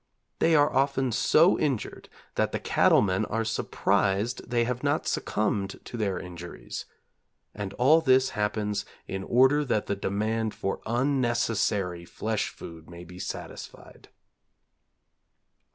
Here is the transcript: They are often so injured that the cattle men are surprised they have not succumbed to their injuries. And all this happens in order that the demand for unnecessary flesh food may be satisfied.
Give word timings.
They 0.39 0.55
are 0.55 0.73
often 0.73 1.11
so 1.11 1.59
injured 1.59 2.09
that 2.33 2.51
the 2.53 2.57
cattle 2.59 3.03
men 3.03 3.23
are 3.25 3.45
surprised 3.45 4.49
they 4.49 4.63
have 4.63 4.81
not 4.81 5.05
succumbed 5.07 5.79
to 5.85 5.95
their 5.95 6.19
injuries. 6.19 6.85
And 7.53 7.73
all 7.75 8.01
this 8.01 8.31
happens 8.31 8.83
in 9.07 9.21
order 9.23 9.63
that 9.63 9.85
the 9.85 9.95
demand 9.95 10.55
for 10.55 10.81
unnecessary 10.87 12.03
flesh 12.03 12.49
food 12.49 12.89
may 12.89 13.03
be 13.03 13.19
satisfied. 13.19 14.09